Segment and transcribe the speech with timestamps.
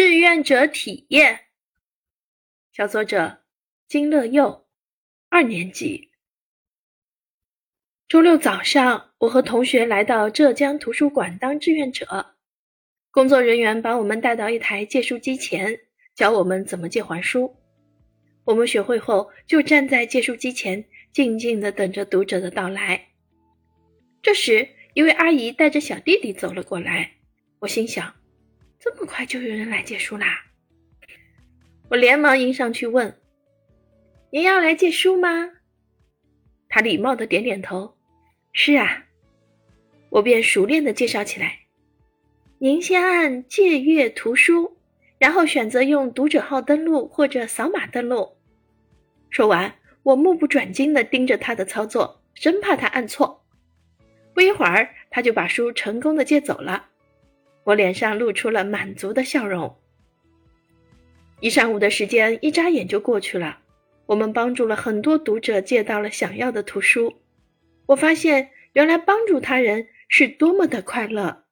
[0.00, 1.40] 志愿者体验，
[2.72, 3.42] 小作者
[3.86, 4.66] 金乐佑，
[5.28, 6.10] 二年级。
[8.08, 12.34] 周六早上，我和同学来到浙江图书馆当志愿者。
[13.10, 15.78] 工作人员把我们带到一台借书机前，
[16.14, 17.54] 教我们怎么借还书。
[18.44, 20.82] 我们学会后，就站在借书机前，
[21.12, 23.08] 静静的等着读者的到来。
[24.22, 27.16] 这时，一位阿姨带着小弟弟走了过来，
[27.58, 28.19] 我心想。
[28.82, 30.46] 这么快就有人来借书啦！
[31.90, 33.20] 我连忙迎上去问
[34.32, 35.50] ：“您要来借书吗？”
[36.66, 37.98] 他礼貌的点点头
[38.54, 39.04] ：“是啊。”
[40.08, 41.58] 我便熟练的介绍起来
[42.58, 44.78] ：“您先按借阅图书，
[45.18, 48.38] 然后选择用读者号登录或者扫码登录。”
[49.28, 49.74] 说完，
[50.04, 53.44] 我目不转睛的盯着他的操作，生怕他按错。
[54.32, 56.89] 不一会儿，他就把书成功的借走了。
[57.64, 59.76] 我脸上露出了满足的笑容。
[61.40, 63.58] 一上午的时间一眨眼就过去了，
[64.06, 67.14] 我们帮助了很多读者借到了想要的图书。
[67.86, 71.44] 我发现，原来帮助他人是多么的快乐。